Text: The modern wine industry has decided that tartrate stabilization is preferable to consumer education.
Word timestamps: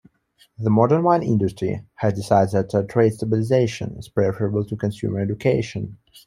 The 0.57 0.71
modern 0.71 1.03
wine 1.03 1.21
industry 1.21 1.85
has 1.97 2.13
decided 2.15 2.53
that 2.53 2.71
tartrate 2.71 3.13
stabilization 3.13 3.97
is 3.99 4.09
preferable 4.09 4.65
to 4.65 4.75
consumer 4.75 5.19
education. 5.19 5.99